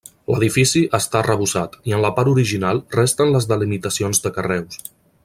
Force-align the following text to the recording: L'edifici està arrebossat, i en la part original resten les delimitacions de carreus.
L'edifici 0.35 0.81
està 0.99 1.19
arrebossat, 1.19 1.77
i 1.91 1.95
en 1.97 2.03
la 2.05 2.11
part 2.19 2.31
original 2.33 2.83
resten 2.97 3.37
les 3.37 3.47
delimitacions 3.53 4.23
de 4.25 4.37
carreus. 4.39 4.81